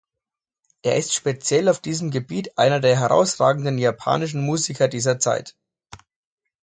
Er 0.81 0.97
ist 0.97 1.13
speziell 1.13 1.69
auf 1.69 1.79
diesem 1.79 2.09
Gebiet 2.09 2.57
einer 2.57 2.79
der 2.79 2.97
herausragenden 2.99 3.77
japanischen 3.77 4.41
Musiker 4.41 4.87
dieser 4.87 5.19
Zeit. 5.19 5.55